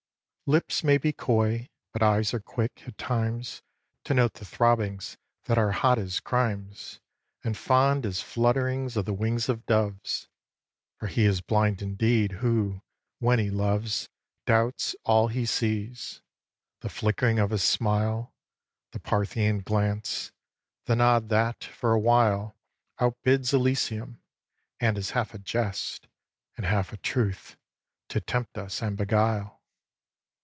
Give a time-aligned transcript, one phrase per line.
[0.47, 0.53] xix.
[0.53, 3.61] Lips may be coy; but eyes are quick, at times,
[4.03, 6.99] To note the throbbings that are hot as crimes,
[7.41, 10.27] And fond as flutterings of the wings of doves.
[10.99, 12.81] For he is blind indeed who,
[13.19, 14.09] when he loves,
[14.45, 16.21] Doubts all he sees:
[16.81, 18.33] the flickering of a smile,
[18.91, 20.33] The Parthian glance,
[20.83, 22.57] the nod that, for a while,
[22.99, 24.21] Outbids Elysium,
[24.81, 26.07] and is half a jest,
[26.57, 27.55] And half a truth,
[28.09, 29.59] to tempt us and beguile.